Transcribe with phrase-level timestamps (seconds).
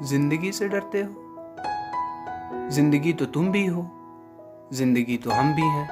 [0.00, 1.26] زندگی سے ڈرتے ہو۔
[2.68, 3.82] زندگی تو تم بھی ہو،
[4.70, 5.86] زندگی تو ہم بھی ہیں۔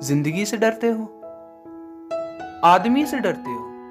[0.00, 1.20] زندگی سے ڈرتے ہو،
[2.62, 3.88] آدمی سے ڈرتے ہو۔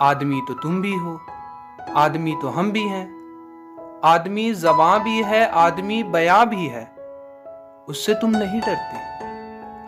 [0.00, 1.16] آدمی تو تم بھی ہو،
[1.94, 3.06] آدمی تو ہم بھی ہیں۔
[4.02, 6.84] آدمی زباں بھی ہے، آدمی بیاں بھی ہے۔
[7.86, 9.14] اس سے تم نہیں ڈرتے۔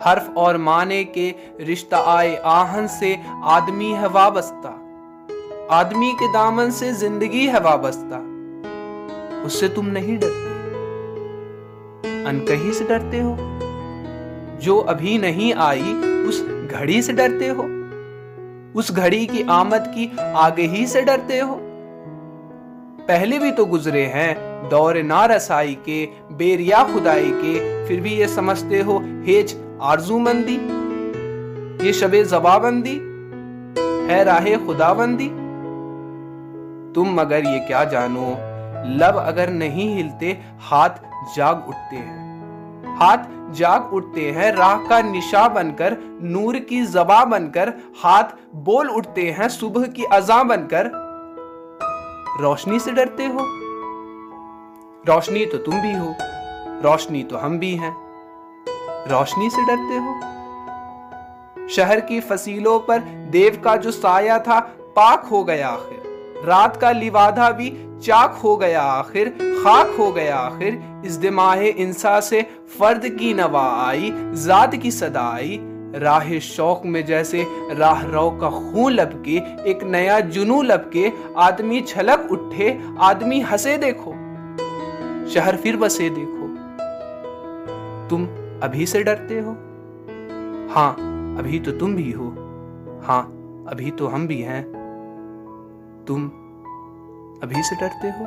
[0.05, 1.33] حرف اور معنی کے
[1.73, 4.86] رشتہ آئے آہن سے آدمی ہے وابستہ۔
[5.69, 8.15] آدمی کے دامن سے زندگی ہے وابستہ۔
[9.45, 10.49] اس سے تم نہیں ڈرتے۔
[12.29, 13.59] انکہی سے ڈرتے ہو۔
[14.59, 15.93] جو ابھی نہیں آئی،
[16.29, 17.67] اس گھڑی سے ڈرتے ہو۔
[18.73, 21.59] اس گھڑی کی آمد کی آگے ہی سے ڈرتے ہو۔
[23.05, 24.35] پہلے بھی تو گزرے ہیں
[24.71, 30.57] دور نارسائی کے، بیریا خدائی کے، پھر بھی یہ سمجھتے ہو، ہیچ آرزو مندی
[31.87, 32.99] یہ شب زبا بندی
[34.09, 35.29] ہے راہ خدا بندی
[36.97, 38.33] تم مگر یہ کیا جانو؟
[38.85, 40.33] لب اگر نہیں ہلتے،
[40.71, 41.03] ہاتھ
[41.35, 42.17] جاگ اٹھتے ہیں۔
[42.99, 47.69] ہاتھ جاگ اٹھتے ہیں، راہ کا نشا بن کر، نور کی زبا بن کر،
[48.03, 50.87] ہاتھ بول اٹھتے ہیں، صبح کی ازاں بن کر۔
[52.41, 53.39] روشنی سے ڈرتے ہو؟
[55.07, 56.13] روشنی تو تم بھی ہو،
[56.83, 57.91] روشنی تو ہم بھی ہیں۔
[59.09, 60.13] روشنی سے ڈرتے ہو؟
[61.67, 62.97] شہر کی فصیلوں پر
[63.33, 64.59] دیو کا جو سایہ تھا،
[64.93, 66.06] پاک ہو گیا آخر۔
[66.45, 69.23] رات کا لیوادہ بھی چاک ہو گیا آخر،
[69.63, 70.69] خاک ہو گیا آخر۔
[71.03, 72.41] اس دماغ انسا سے
[72.77, 75.57] فرد کی نوا آئی، ذات کی صدا آئی۔
[75.99, 77.43] راہ شوق میں جیسے
[77.77, 83.41] راہ رو کا خون لب کے ایک نیا جنو لب کے آدمی چھلک اٹھے، آدمی
[83.53, 84.13] ہسے دیکھو۔
[85.27, 86.47] شہر پھر بسے دیکھو۔
[88.09, 88.25] تم
[88.61, 89.53] ابھی سے ڈرتے ہو؟
[90.75, 90.93] ہاں
[91.37, 92.29] ابھی تو تم بھی ہو۔
[93.07, 93.23] ہاں
[93.71, 94.76] ابھی تو ہم بھی ہیں۔
[96.07, 96.27] تم
[97.41, 98.25] ابھی سے ڈرتے ہو؟